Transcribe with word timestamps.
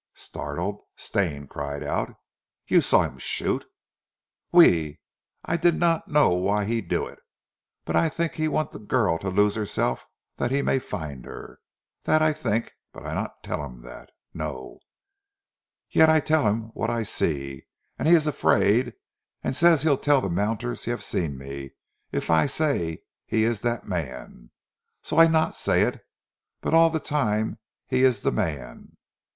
Startled, 0.15 0.81
Stane 0.95 1.45
cried 1.45 1.83
out. 1.83 2.15
"You 2.65 2.81
saw 2.81 3.03
him 3.03 3.19
shoot" 3.19 3.67
"Oui! 4.51 4.99
I 5.45 5.57
not 5.73 6.07
know 6.07 6.29
why 6.29 6.65
he 6.65 6.81
do 6.81 7.07
eet. 7.11 7.19
But 7.85 7.95
I 7.95 8.09
tink 8.09 8.33
he 8.33 8.47
want 8.47 8.73
zee 8.73 8.79
girl 8.79 9.19
to 9.19 9.29
lose 9.29 9.53
herself 9.53 10.07
dat 10.37 10.49
he 10.49 10.63
may 10.63 10.79
find 10.79 11.23
her. 11.25 11.59
Dat 12.03 12.19
I 12.23 12.33
tink, 12.33 12.71
but 12.91 13.03
I 13.05 13.13
not 13.13 13.43
tell 13.43 13.61
heem 13.61 13.83
dat. 13.83 14.09
Non! 14.33 14.79
Yet 15.91 16.09
I 16.09 16.19
tell 16.19 16.47
heem 16.47 16.61
what 16.73 16.89
I 16.89 17.03
see, 17.03 17.67
an' 17.99 18.07
he 18.07 18.15
ees 18.15 18.25
afraid, 18.25 18.93
an' 19.43 19.53
say 19.53 19.77
he 19.77 19.97
tell 19.97 20.19
zee 20.23 20.29
mounters 20.29 20.85
he 20.85 20.89
haf 20.89 21.03
seen 21.03 21.37
me, 21.37 21.73
eef 22.11 22.31
I 22.31 22.47
say 22.47 23.03
he 23.27 23.45
ees 23.45 23.61
dat 23.61 23.87
man. 23.87 24.49
So 25.03 25.19
I 25.19 25.27
not 25.27 25.55
say 25.55 25.87
eet, 25.87 25.99
but 26.59 26.73
all 26.73 26.91
zee 26.91 26.97
time 26.99 27.59
he 27.85 28.03
ees 28.03 28.23
zee 28.23 28.31
man. 28.31 28.97